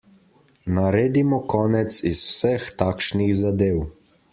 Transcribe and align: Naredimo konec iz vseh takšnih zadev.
Naredimo 0.77 1.39
konec 1.55 2.01
iz 2.13 2.25
vseh 2.33 2.69
takšnih 2.83 3.33
zadev. 3.45 3.83